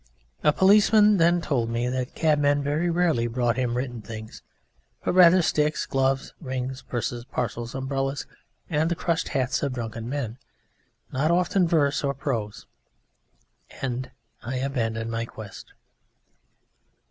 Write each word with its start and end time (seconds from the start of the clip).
A 0.43 0.51
policeman 0.51 1.17
then 1.17 1.41
told 1.41 1.69
me 1.69 1.87
that 1.87 2.15
cabmen 2.15 2.63
very 2.63 2.89
rarely 2.89 3.27
brought 3.27 3.55
him 3.55 3.77
written 3.77 4.01
things, 4.01 4.41
but 5.05 5.13
rather 5.13 5.43
sticks, 5.43 5.85
gloves, 5.85 6.33
rings, 6.41 6.81
purses, 6.81 7.23
parcels, 7.25 7.75
umbrellas, 7.75 8.25
and 8.67 8.89
the 8.89 8.95
crushed 8.95 9.27
hats 9.27 9.61
of 9.61 9.73
drunken 9.73 10.09
men, 10.09 10.39
not 11.11 11.29
often 11.29 11.67
verse 11.67 12.03
or 12.03 12.15
prose; 12.15 12.65
and 13.79 14.09
I 14.41 14.55
abandoned 14.55 15.11
my 15.11 15.25
quest. 15.25 15.71